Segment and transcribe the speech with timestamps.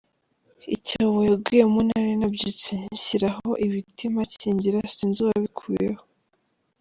[0.75, 6.03] Icyobo yaguyemo nari nabyutse nkishyiriraho ibiti mpakingira, sinzi uwabikuyeho”.